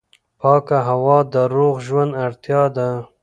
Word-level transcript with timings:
پاکه 0.39 0.77
هوا 0.89 1.17
د 1.33 1.35
روغ 1.53 1.75
ژوند 1.87 2.11
اړتیا 2.25 2.61
ده. 2.77 2.89